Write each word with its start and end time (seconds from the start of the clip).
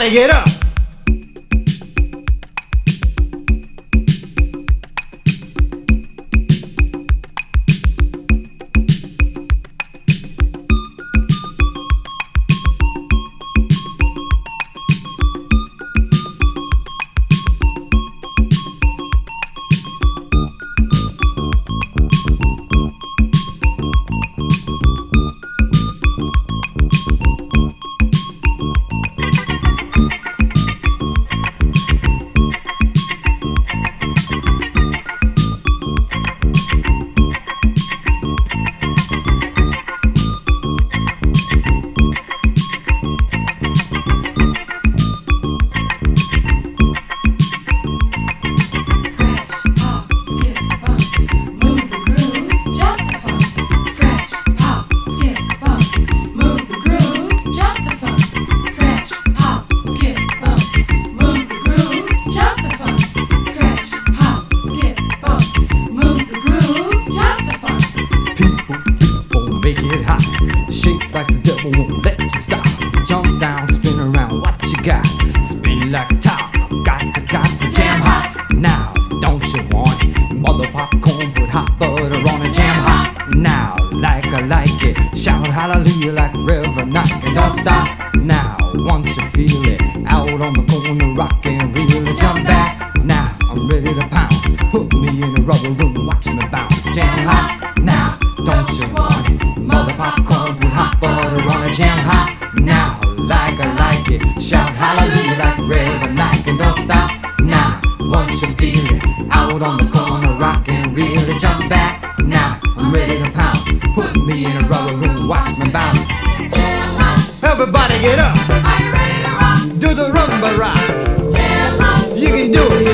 gotta 0.00 0.10
get 0.10 0.30
up. 0.30 0.49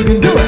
can 0.06 0.20
do 0.20 0.38
it. 0.38 0.45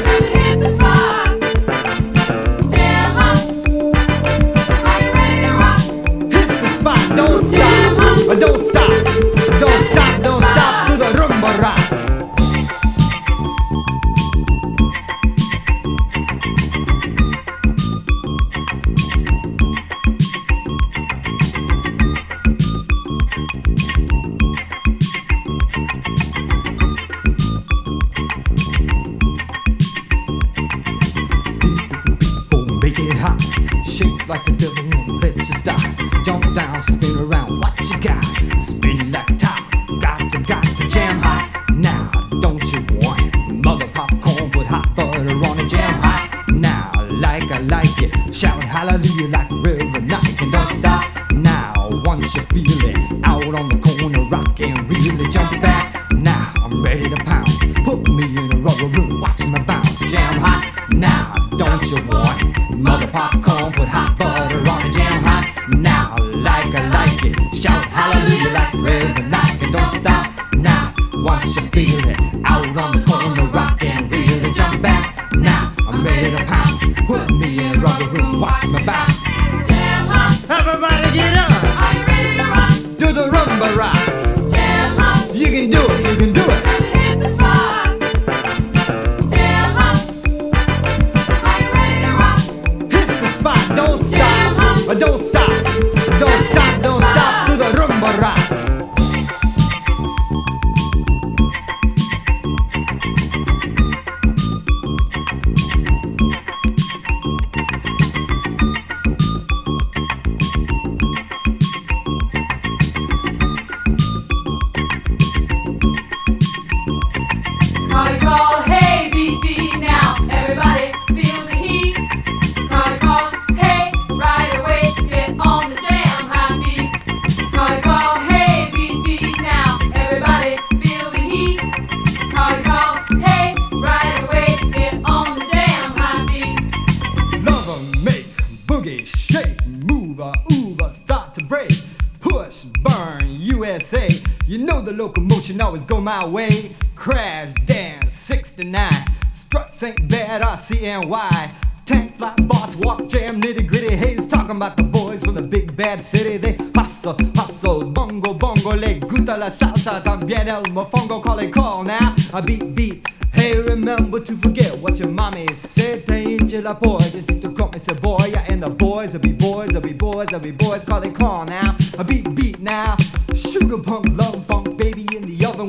always 145.69 145.85
go 145.85 146.01
my 146.01 146.25
way. 146.25 146.75
Crash 146.95 147.53
dance 147.65 148.15
69. 148.15 148.91
Struts 149.31 149.83
ain't 149.83 150.09
bad, 150.09 150.41
RCNY. 150.41 151.51
Tank 151.85 152.17
fly 152.17 152.33
boss, 152.47 152.75
walk 152.77 153.07
jam, 153.07 153.39
nitty 153.39 153.67
gritty 153.67 153.95
haze. 153.95 154.25
Talking 154.25 154.55
about 154.55 154.77
the 154.77 154.81
boys 154.83 155.23
from 155.23 155.35
the 155.35 155.43
big 155.43 155.77
bad 155.77 156.03
city. 156.03 156.37
They 156.37 156.57
hustle, 156.75 157.15
hustle, 157.35 157.85
bongo, 157.85 158.33
bongo. 158.33 158.75
Le 158.75 158.95
gusta 158.95 159.37
la 159.37 159.51
salsa, 159.51 160.01
también 160.01 160.47
el 160.47 160.63
mofongo. 160.73 161.21
Call 161.21 161.37
it 161.37 161.53
call 161.53 161.83
now. 161.83 162.15
A 162.33 162.41
beat, 162.41 162.73
beat. 162.73 163.07
Hey, 163.31 163.55
remember 163.61 164.19
to 164.21 164.35
forget 164.37 164.75
what 164.79 164.97
your 164.97 165.09
mommy 165.09 165.45
said. 165.53 166.03
They 166.07 166.33
ain't 166.33 166.51
your 166.51 166.73
boy. 166.73 166.97
Just 167.01 167.29
used 167.29 167.43
to 167.43 167.51
call 167.51 167.69
me, 167.69 167.77
say 167.77 167.93
boy. 167.93 168.25
Yeah, 168.31 168.43
and 168.49 168.63
the 168.63 168.71
boys 168.71 169.13
will 169.13 169.19
be 169.19 169.33
boys, 169.33 169.71
will 169.71 169.81
be 169.81 169.93
boys, 169.93 170.29
will 170.31 170.39
be 170.39 170.49
boys. 170.49 170.83
Call 170.83 171.03
it 171.03 171.13
call 171.13 171.45
now. 171.45 171.77
A 171.99 172.03
beat, 172.03 172.33
beat 172.33 172.59
now. 172.59 172.97
Sugar 173.35 173.77
pump 173.77 174.17
love 174.17 174.28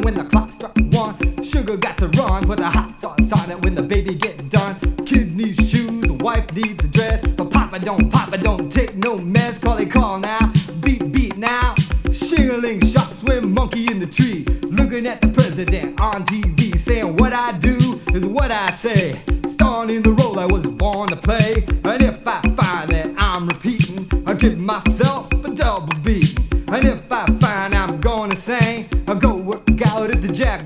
when 0.03 0.15
the 0.15 0.25
clock 0.25 0.51
struck 0.51 0.77
one. 0.93 1.15
Sugar 1.43 1.77
got 1.77 1.97
to 1.99 2.09
run, 2.09 2.47
put 2.47 2.59
the 2.59 2.71
hot 2.71 2.99
sauce 2.99 3.33
on 3.33 3.51
it 3.51 3.61
when 3.63 3.75
the 3.75 3.83
baby 3.83 4.15
get 4.15 4.49
done. 4.51 4.75
Kid 5.05 5.35
needs 5.35 5.69
shoes, 5.69 6.11
wife 6.13 6.53
needs 6.55 6.85
a 6.85 6.89
dress, 6.89 7.27
but 7.27 7.51
Papa 7.51 7.79
don't, 7.79 8.11
Papa 8.11 8.39
don't 8.39 8.71
take 8.73 8.97
no 8.97 9.17
mess. 9.19 9.59
Call 9.59 9.79
it 9.79 9.91
call 9.91 10.19
now, 10.19 10.53
beat 10.81 11.13
beat 11.13 11.37
now. 11.37 11.75
Shingling 12.13 12.85
shot, 12.87 13.13
swim 13.13 13.53
monkey 13.53 13.91
in 13.91 13.99
the 14.01 14.07
tree. 14.07 14.45
Looking 14.63 15.07
at 15.07 15.21
the 15.21 15.29
president 15.29 16.01
on 16.01 16.25
TV, 16.25 16.79
saying 16.79 17.17
what 17.17 17.33
I 17.33 17.53
do 17.59 18.01
is 18.15 18.25
what 18.25 18.51
I 18.51 18.71
say. 18.71 19.21
Starring 19.49 19.91
in 19.97 20.03
the 20.03 20.11
role 20.13 20.39
I 20.39 20.47
was 20.47 20.67
born 20.67 21.09
to 21.09 21.17
play, 21.17 21.65
and 21.85 22.03
if 22.03 22.27
I 22.27 22.41
find 22.43 22.91
that 22.91 23.15
I'm 23.19 23.49
repeating, 23.49 24.09
I 24.27 24.35
give 24.35 24.59
myself. 24.59 25.00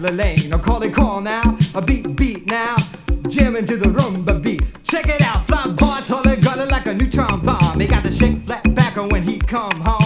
The 0.05 0.13
Lane. 0.13 0.53
I 0.53 0.59
call 0.59 0.83
it 0.83 0.93
call 0.93 1.23
now, 1.23 1.57
a 1.75 1.81
beat 1.81 2.15
beat 2.15 2.47
now, 2.47 2.77
jamming 3.29 3.65
to 3.65 3.77
the 3.79 3.87
rumba 3.87 4.43
beat. 4.43 4.63
Check 4.85 5.09
it 5.09 5.23
out, 5.23 5.47
fly 5.47 5.67
bar, 5.69 6.03
taller, 6.03 6.37
got 6.37 6.59
it 6.59 6.71
like 6.71 6.85
a 6.87 6.93
neutron 6.93 7.41
bomb. 7.41 7.81
He 7.81 7.87
got 7.87 8.05
the 8.05 8.13
shake 8.13 8.37
flat 8.45 8.75
back 8.75 8.99
on 8.99 9.09
when 9.09 9.23
he 9.23 9.39
come 9.39 9.81
home. 9.81 10.04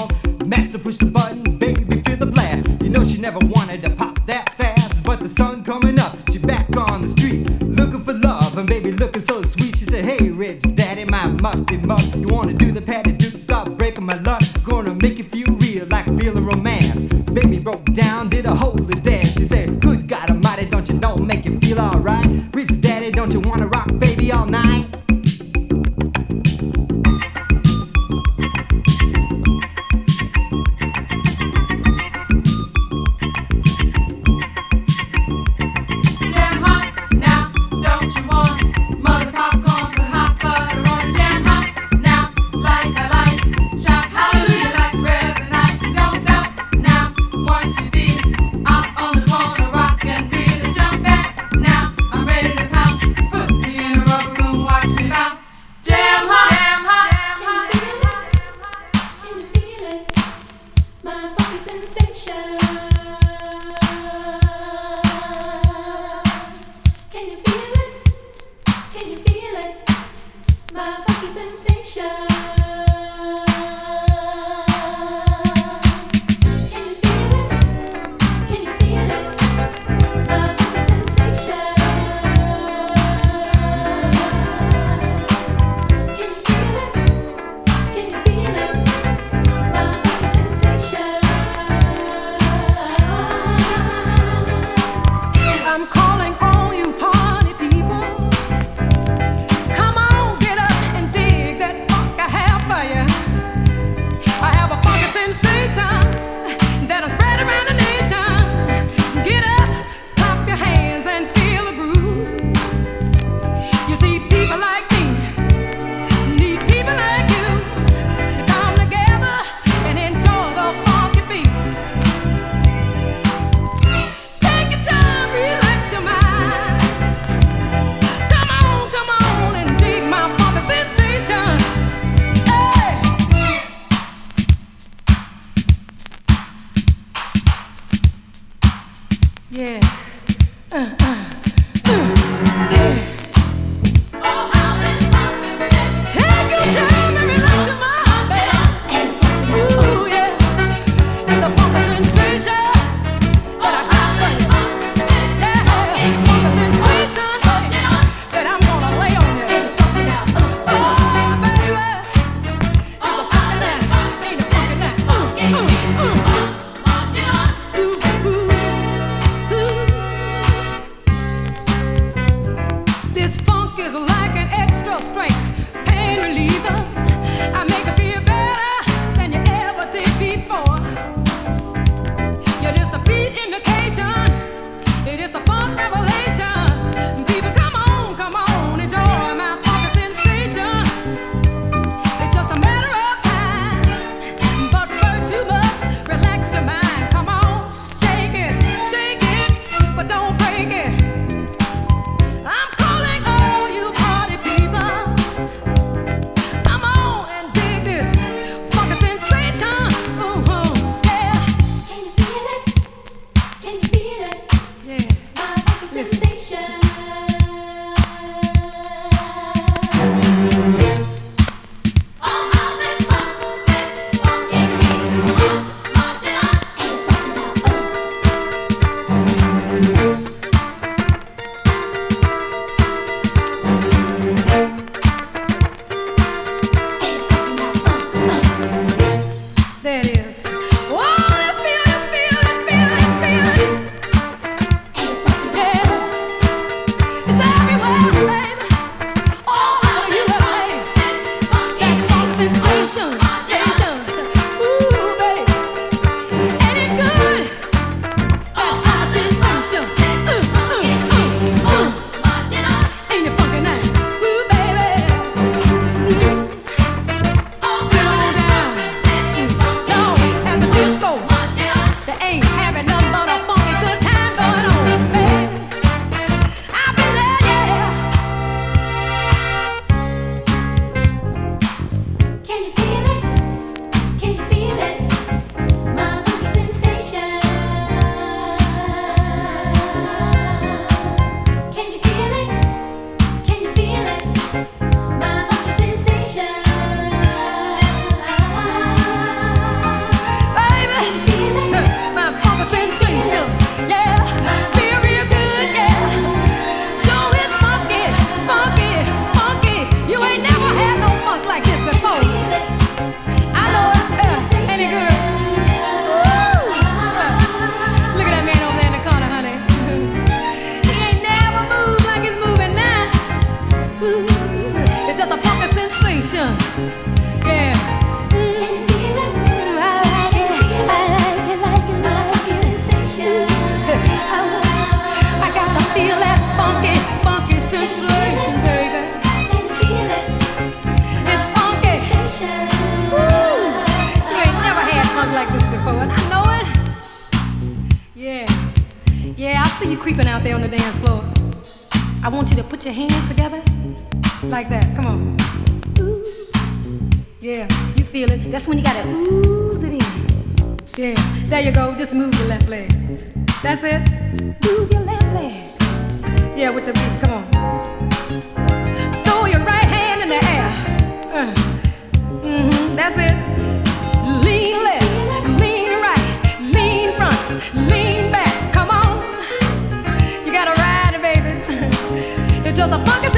Just 382.79 382.93
a 382.93 382.99
funky 383.05 383.38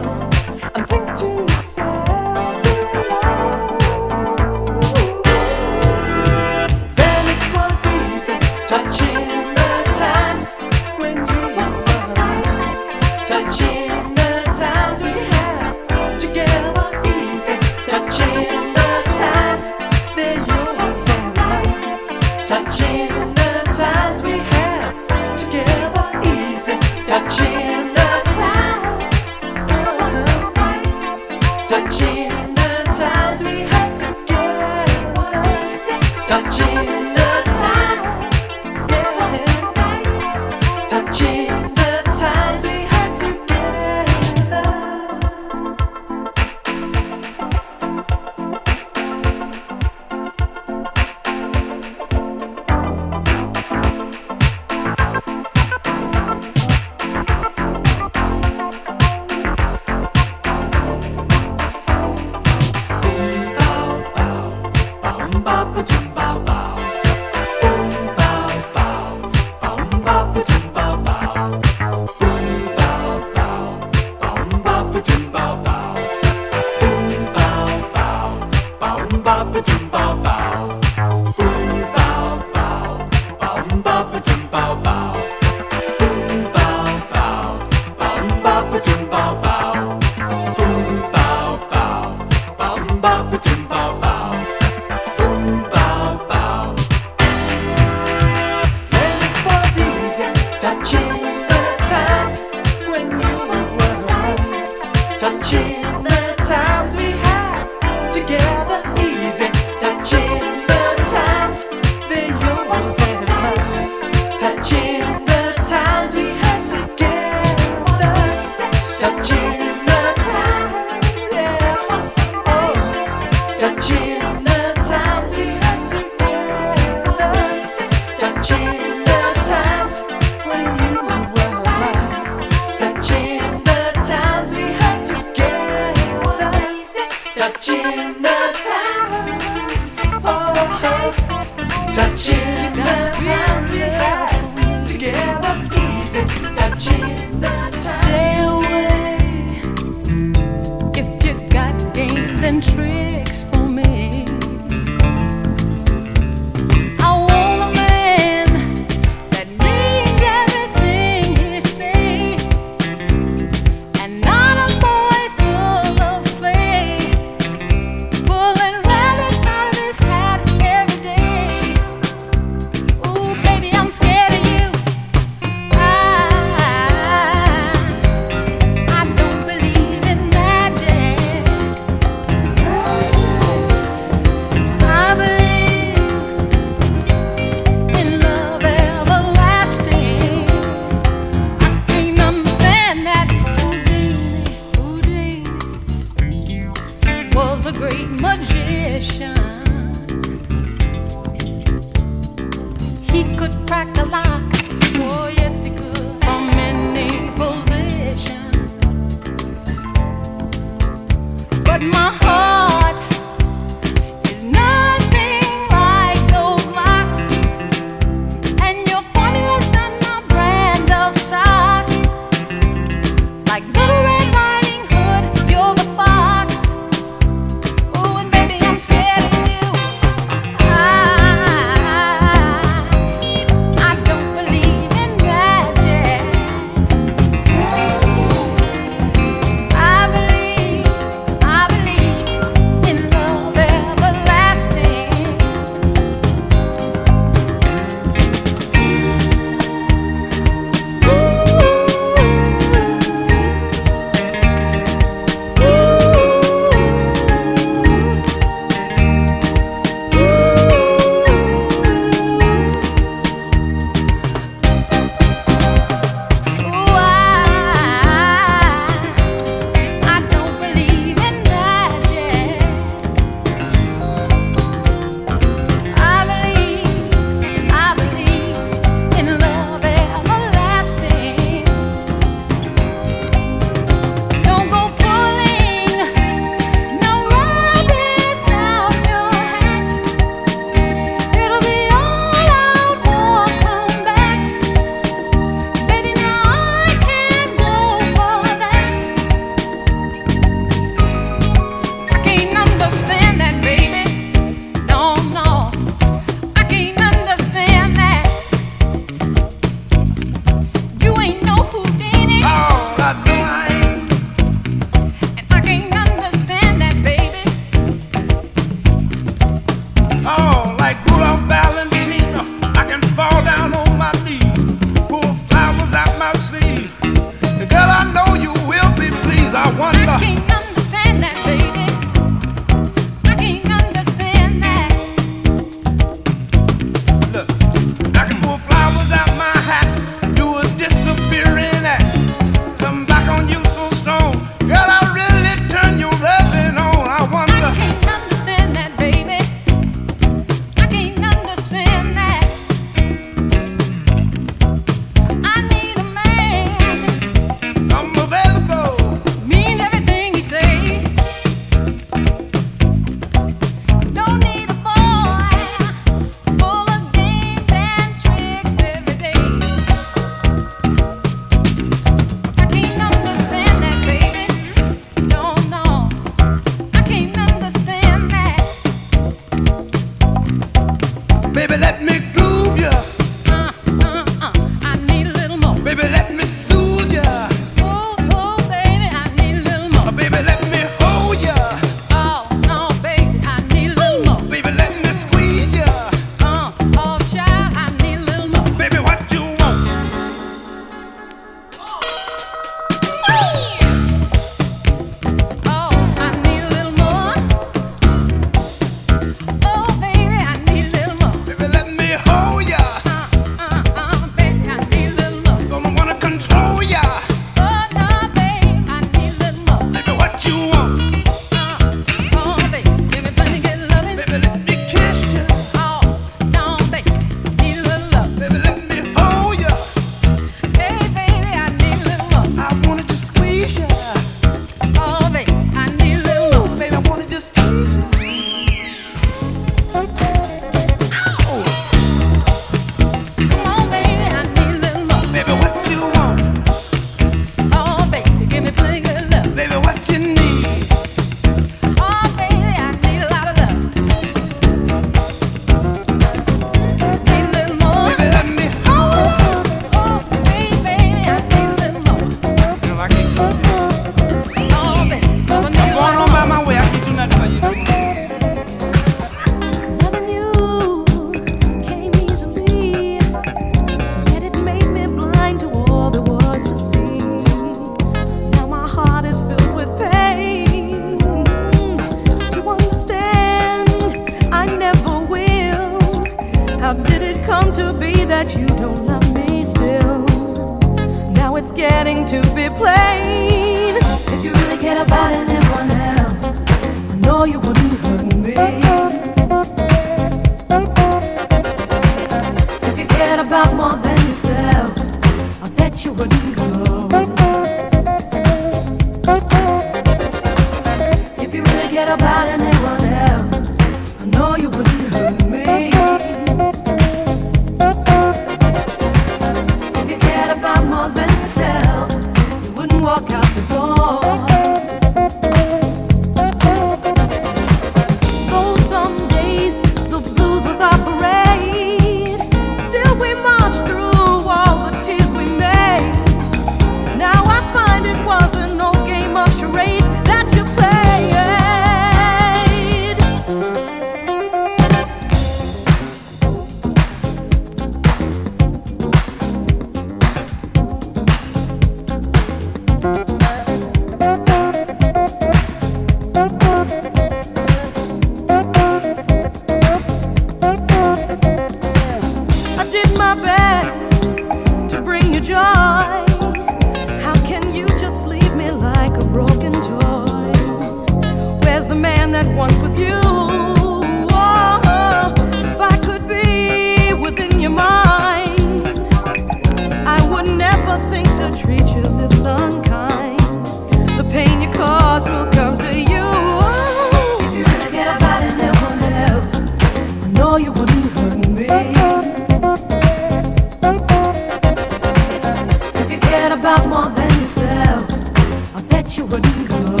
If 599.33 600.00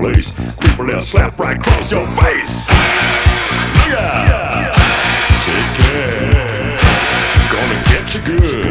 place. 0.00 0.34
Creeper 0.58 0.86
there, 0.86 1.00
slap 1.00 1.38
right 1.38 1.56
across 1.58 1.92
your 1.92 2.06
face. 2.16 2.68
Yeah. 3.88 4.26
yeah. 4.30 4.74
Take 5.44 5.70
care. 5.78 6.78
Gonna 7.52 7.78
get 7.84 8.14
you 8.14 8.20
good. 8.38 8.69